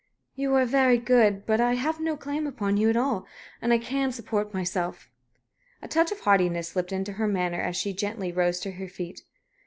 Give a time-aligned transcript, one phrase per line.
[0.33, 1.45] "You are very good.
[1.45, 3.27] But I have no claim upon you at all.
[3.61, 5.11] And I can support myself."
[5.79, 9.21] A touch of haughtiness slipped into her manner as she gently rose to her feet.